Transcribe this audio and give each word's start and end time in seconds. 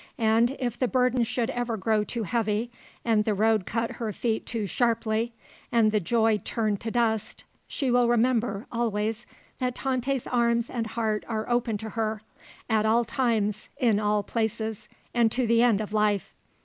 And 0.17 0.57
if 0.57 0.79
the 0.79 0.87
burden 0.87 1.21
should 1.23 1.51
ever 1.51 1.77
grow 1.77 2.03
too 2.03 2.23
heavy, 2.23 2.71
and 3.05 3.23
the 3.23 3.35
road 3.35 3.67
cut 3.67 3.97
her 4.01 4.11
feet 4.11 4.47
too 4.47 4.65
sharply, 4.65 5.31
and 5.71 5.91
the 5.91 5.99
joy 5.99 6.39
turn 6.39 6.77
to 6.77 6.89
dust, 6.89 7.43
she 7.67 7.91
will 7.91 8.07
remember 8.07 8.65
always 8.71 9.27
that 9.59 9.75
Tante's 9.75 10.25
arms 10.25 10.71
and 10.71 10.87
heart 10.87 11.23
are 11.27 11.47
open 11.47 11.77
to 11.77 11.89
her 11.91 12.23
at 12.67 12.83
all 12.87 13.05
times, 13.05 13.69
in 13.77 13.99
all 13.99 14.23
places, 14.23 14.89
and 15.13 15.31
to 15.33 15.45
the 15.45 15.61
end 15.61 15.79
of 15.79 15.93
life. 15.93 16.33